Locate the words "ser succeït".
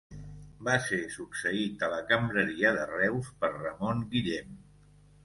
0.85-1.85